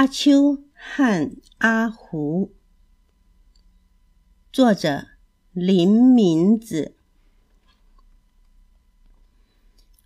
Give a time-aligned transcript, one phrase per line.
[0.00, 2.52] 阿秋和阿胡，
[4.50, 5.08] 作者
[5.52, 6.94] 林明子。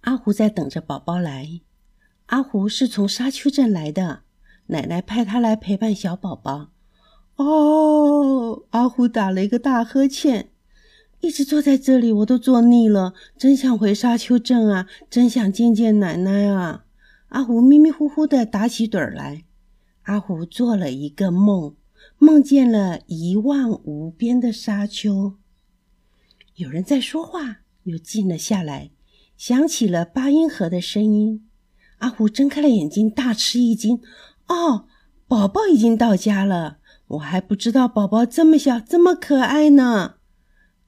[0.01, 1.61] 阿胡在等着宝宝来。
[2.27, 4.25] 阿胡是从沙丘镇来的，
[4.67, 6.71] 奶奶派他来陪伴小宝宝。
[7.37, 10.51] 哦，阿胡打了一个大呵欠，
[11.21, 16.85] 一直坐在这里，我都坐腻了，真想回沙丘镇啊，真想见见奶奶啊！
[17.29, 19.45] 阿胡迷迷糊糊的打起盹儿来。
[20.05, 21.77] 阿虎做了一个梦，
[22.19, 25.37] 梦见了一望无边的沙丘，
[26.57, 28.91] 有人在说话，又静了下来，
[29.37, 31.49] 响起了八音盒的声音。
[31.99, 34.01] 阿虎睁开了眼睛，大吃一惊
[34.49, 34.87] ：“哦，
[35.27, 36.79] 宝宝已经到家了！
[37.07, 40.17] 我还不知道宝宝这么小，这么可爱呢！”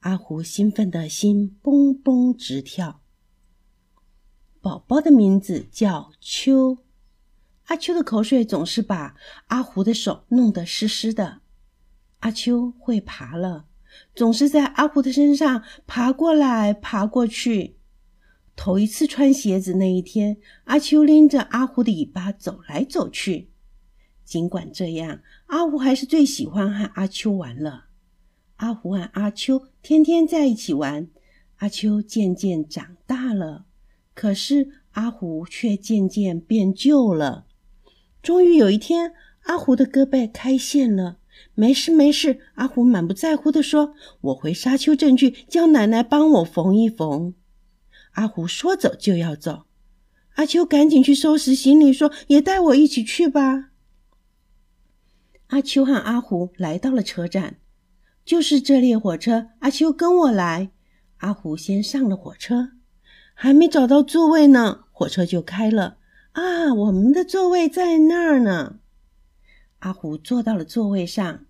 [0.01, 3.01] 阿虎兴奋的心蹦蹦直跳。
[4.61, 6.77] 宝宝的名字叫秋。
[7.67, 9.15] 阿秋的口水总是把
[9.47, 11.41] 阿胡的手弄得湿湿的。
[12.19, 13.65] 阿秋会爬了，
[14.15, 17.75] 总是在阿胡的身上爬过来爬过去。
[18.55, 23.49] 头一次穿鞋子那一天，阿秋拎着阿胡的尾巴走来走去。
[24.23, 27.87] 尽管这样，阿胡还是最喜欢和阿秋玩了。
[28.55, 31.09] 阿胡和阿秋天天在一起玩。
[31.57, 33.65] 阿秋渐渐长大了，
[34.13, 37.46] 可是阿胡却渐渐变旧了。
[38.27, 41.19] 终于有一天，阿胡的胳膊开线了。
[41.55, 47.35] 没事没事，阿胡满不在乎地说：“我回沙丘镇去，叫奶奶帮我缝一缝。”
[48.15, 49.63] 阿胡说走就要走，
[50.35, 53.69] 阿秋赶紧去收拾行李，说：“也带我一起去吧。”
[55.47, 57.59] 阿秋和阿胡来到了车站，
[58.25, 59.51] 就是这列火车。
[59.59, 60.71] 阿秋跟我来，
[61.19, 62.71] 阿胡先上了火车，
[63.33, 65.99] 还没找到座位呢，火车就开了。
[66.37, 68.77] 啊，我们的座位在那儿呢。
[69.79, 71.45] 阿虎坐到了座位上，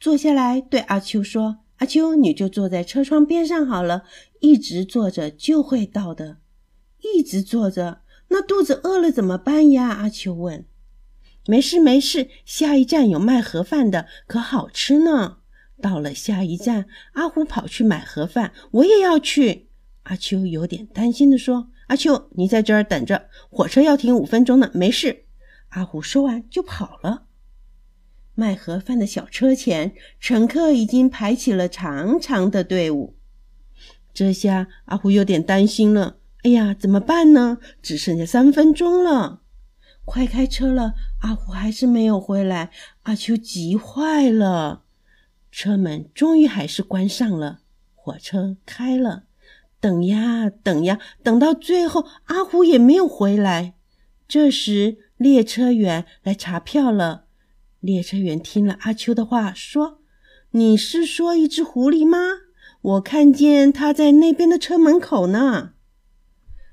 [0.00, 4.04] 坐下来对阿秋说：“阿秋，你就坐在车窗边上好了，
[4.40, 6.38] 一直坐着就会到的。
[7.02, 10.64] 一直坐着，那肚子饿了怎么办呀？”阿秋问。
[11.46, 15.40] “没事没事，下一站有卖盒饭的，可好吃呢。”
[15.82, 19.68] 到了下一站，阿虎跑去买盒饭，我也要去。
[20.04, 21.68] 阿秋有点担心的说。
[21.88, 24.70] 阿秋，你在这儿等着，火车要停五分钟呢。
[24.72, 25.24] 没事。
[25.70, 27.24] 阿虎说完就跑了。
[28.34, 33.16] 卖盒饭的小车前，乘客已经排起了长长的队伍。
[34.14, 36.18] 这下阿虎有点担心了。
[36.44, 37.58] 哎呀，怎么办呢？
[37.82, 39.42] 只剩下三分钟了，
[40.04, 40.94] 快开车了。
[41.22, 42.70] 阿虎还是没有回来。
[43.02, 44.84] 阿秋急坏了。
[45.50, 47.60] 车门终于还是关上了，
[47.94, 49.24] 火车开了。
[49.80, 53.74] 等呀等呀，等到最后，阿虎也没有回来。
[54.26, 57.26] 这时，列车员来查票了。
[57.80, 60.00] 列车员听了阿秋的话，说
[60.52, 62.18] ：“你是说一只狐狸吗？
[62.80, 65.74] 我看见它在那边的车门口呢。”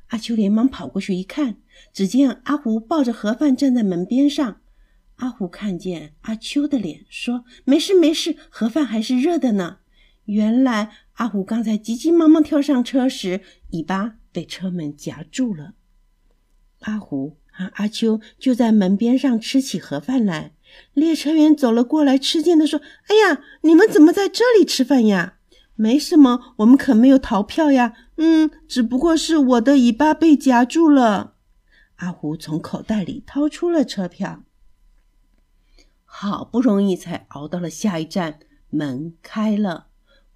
[0.10, 1.58] 阿秋连忙跑过去一看，
[1.94, 4.62] 只见阿虎抱着盒饭站在门边上。
[5.18, 9.78] 阿虎看见阿秋的脸，说：“没事没事，盒饭还是热的呢。”
[10.26, 15.74] 原来阿虎刚才急急忙忙跳上车时，尾巴被车门夹住了。
[16.82, 20.54] 阿虎和阿秋就在门边上吃起盒饭来。
[20.94, 25.38] 列车员走了过来，吃惊地说：“哎呀，你们怎么在这里吃饭呀
[25.76, 27.94] ？”“没什么，我们可没有逃票呀。
[28.18, 31.36] ”“嗯，只不过是我的尾巴被夹住了。”
[31.98, 34.44] 阿虎从口袋里掏出了车票，
[36.04, 38.40] 好不容易才熬到了下一站，
[38.70, 39.88] 门开了。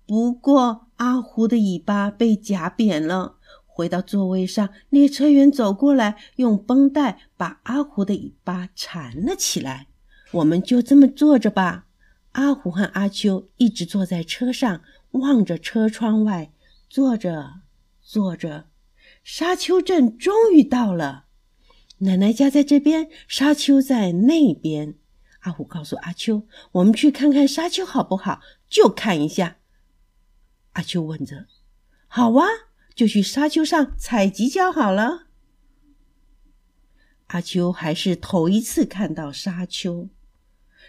[0.09, 3.35] 不过，阿胡的尾巴被夹扁了。
[3.67, 9.85] 回到座位上，列车员走过来，用绷带把阿胡的尾巴缠了起来。
[10.31, 11.85] 我们就这么坐着吧。
[12.31, 14.81] 阿胡和阿秋一直坐在车上，
[15.11, 16.51] 望着车窗外，
[16.89, 17.61] 坐着
[18.01, 18.65] 坐着。
[19.23, 21.25] 沙丘镇终于到了，
[21.99, 24.95] 奶奶家在这边，沙丘在那边。
[25.41, 28.39] 阿虎告诉阿秋：“我们去看看沙丘好不好？
[28.67, 29.57] 就看一下。”
[30.73, 31.47] 阿秋问着
[32.07, 32.45] ：“好啊，
[32.95, 35.27] 就去沙丘上采集胶好了。”
[37.27, 40.09] 阿秋还是头一次看到沙丘，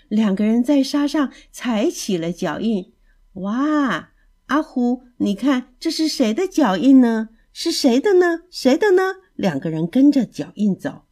[0.09, 2.93] 两个人在沙上踩起了脚印。
[3.35, 4.11] 哇，
[4.47, 7.29] 阿虎，你看这是谁的脚印呢？
[7.53, 8.43] 是谁的呢？
[8.51, 9.17] 谁的呢？
[9.35, 11.03] 两个人跟着脚印走。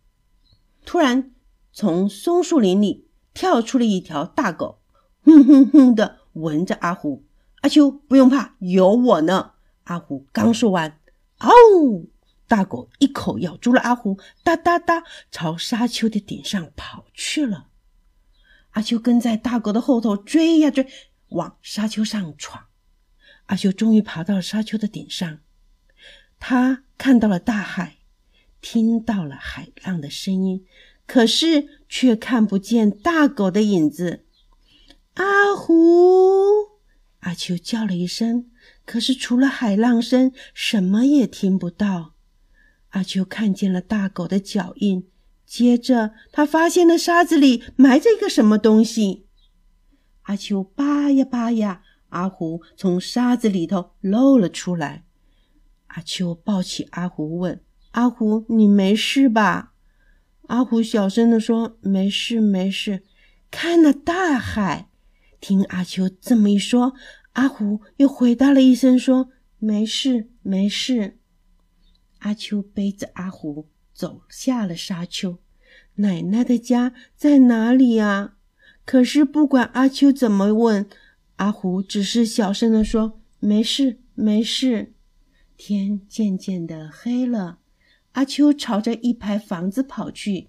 [0.84, 1.32] 突然，
[1.72, 4.78] 从松树林里跳出了一条大狗，
[5.24, 7.24] 哼哼哼的闻着阿虎。
[7.60, 9.52] 阿秋不用怕，有我呢。
[9.84, 11.00] 阿虎刚说完，
[11.38, 12.08] 嗷！
[12.46, 17.68] 大狗一口咬住了阿虎，哒哒哒，朝沙丘的顶上跑去了。
[18.70, 20.86] 阿秋跟在大狗的后头追呀追，
[21.30, 22.66] 往沙丘上闯。
[23.46, 25.40] 阿秋终于爬到了沙丘的顶上，
[26.38, 27.98] 他看到了大海，
[28.60, 30.64] 听到了海浪的声音，
[31.06, 34.24] 可是却看不见大狗的影子。
[35.14, 36.67] 阿虎，
[37.20, 38.50] 阿秋叫了一声，
[38.84, 42.14] 可是除了海浪声，什么也听不到。
[42.90, 45.08] 阿秋看见了大狗的脚印，
[45.44, 49.26] 接着他发现了沙子里埋着一个什么东西。
[50.22, 51.82] 阿秋扒呀扒呀。
[52.10, 55.04] 阿胡从沙子里头露了出来，
[55.88, 57.60] 阿秋抱起阿胡问
[57.92, 59.74] ：“阿胡，你没事吧？”
[60.48, 63.02] 阿虎小声的说：“没事，没事。”
[63.52, 64.87] 看那大海，
[65.40, 66.94] 听阿秋这么一说，
[67.32, 71.18] 阿虎又回答了一声说：“没事，没事。”
[72.18, 75.38] 阿秋背着阿虎走下了沙丘。
[75.96, 78.34] 奶奶的家在哪里呀？
[78.84, 80.88] 可是不管阿秋怎么问。
[81.36, 84.92] 阿虎只是小声的说：“没事，没事。”
[85.56, 87.58] 天渐渐的黑了，
[88.12, 90.48] 阿秋朝着一排房子跑去。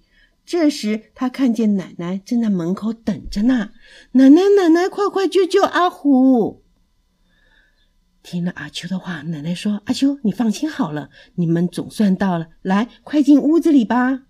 [0.49, 3.69] 这时，他看见奶奶正在门口等着呢。
[4.13, 6.63] 奶奶，奶奶，快快救救阿虎！
[8.23, 14.23] 听了阿秋的话，奶奶说：“阿秋，你放心好了，你们总算到了，来，快进屋子里吧。”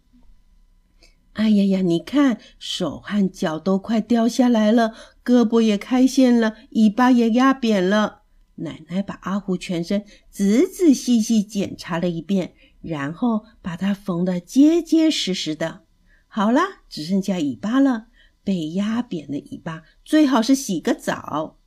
[1.39, 1.81] 哎呀呀！
[1.81, 4.93] 你看，手和脚都快掉下来了，
[5.23, 8.23] 胳膊也开线了，尾巴也压扁了。
[8.55, 15.83] 奶奶把阿虎全身仔仔细细检查了一遍，然后把它缝得结结实实的。
[16.29, 18.05] 好了，只剩下尾巴了。
[18.41, 21.57] 被压扁的尾巴最好是洗个澡。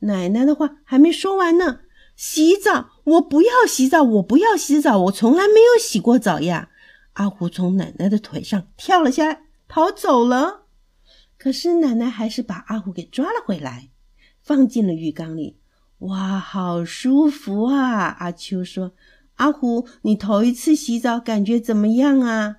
[0.00, 1.80] 奶奶的话还没说完呢，
[2.16, 2.90] 洗澡？
[3.04, 6.70] 我不要洗澡，我不要洗澡，我从来没有洗过澡呀。
[7.14, 10.66] 阿虎从奶奶的腿上跳了下来，逃走了。
[11.36, 13.90] 可是奶奶还是把阿虎给抓了回来，
[14.40, 15.58] 放进了浴缸里。
[15.98, 18.16] 哇，好舒服啊！
[18.20, 18.92] 阿秋说
[19.36, 22.58] ：“阿虎，你头一次洗澡，感觉怎么样啊？”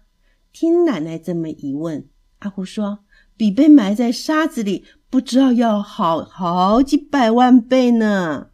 [0.54, 2.08] 听奶奶这么一问，
[2.40, 3.00] 阿胡说
[3.38, 8.50] ：“比被埋在沙子里不知道要好好几百万倍呢。”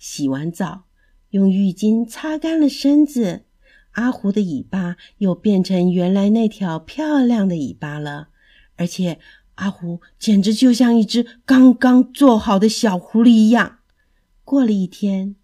[0.00, 0.84] 洗完澡，
[1.30, 3.44] 用浴巾擦干了身子。
[3.92, 8.28] 阿胡的尾巴又变成原来那条漂亮的尾巴了，
[8.76, 9.18] 而且
[9.56, 13.78] 阿胡简直就像一只刚刚做好的小狐狸一样。
[14.44, 15.36] 过了一天，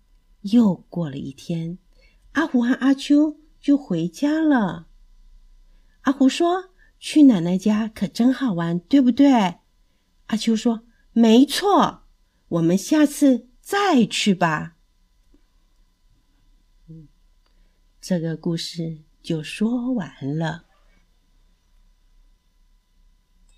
[0.43, 1.79] 又过了一天，
[2.33, 4.87] 阿胡和阿秋就回家了。
[6.07, 6.71] 阿虎说
[7.01, 9.57] ：“去奶奶家可真好玩，对不对？”
[10.27, 12.05] 阿秋说：“没错，
[12.47, 14.77] 我们下次再去吧。”
[18.01, 20.09] 这个故事就说完
[20.39, 20.66] 了。